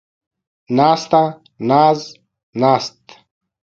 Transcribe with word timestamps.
ناسته، 0.77 1.21
ناز، 1.69 1.99
ناست 2.61 3.01